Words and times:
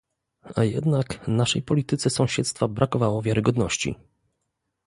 A 0.55 0.61
jednak 0.63 1.27
naszej 1.27 1.61
polityce 1.61 2.09
sąsiedztwa 2.09 2.67
brakowało 2.67 3.21
wiarygodności 3.21 3.95